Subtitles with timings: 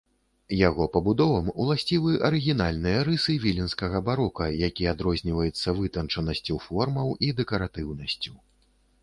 [0.67, 8.33] Яго пабудовам уласцівы арыгінальныя рысы віленскага барока, які адрозніваецца вытанчанасцю формаў і дэкаратыўнасцю.